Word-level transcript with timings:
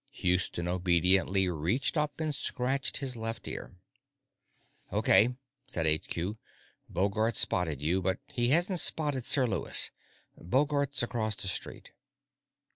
Houston 0.13 0.67
obediently 0.67 1.47
reached 1.47 1.95
up 1.95 2.19
and 2.19 2.33
scratched 2.33 2.97
his 2.97 3.15
left 3.15 3.47
ear. 3.47 3.75
"Okay," 4.91 5.35
said 5.67 5.85
HQ. 5.85 6.37
"Bogart's 6.89 7.37
spotted 7.41 7.83
you, 7.83 8.01
but 8.01 8.17
he 8.25 8.47
hasn't 8.47 8.79
spotted 8.79 9.25
Sir 9.25 9.45
Lewis. 9.45 9.91
Bogart's 10.39 11.03
across 11.03 11.35
the 11.35 11.47
street." 11.47 11.91